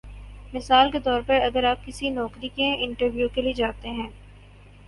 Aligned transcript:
مثال 0.53 0.89
کے 0.91 0.99
طور 0.99 1.21
پر 1.27 1.41
اگر 1.41 1.63
آپ 1.63 1.85
کسی 1.85 2.09
نوکری 2.09 2.49
کے 2.55 2.73
انٹرویو 2.77 3.27
کے 3.33 3.41
لیے 3.41 3.53
جاتے 3.53 3.89
ہیں 3.91 4.09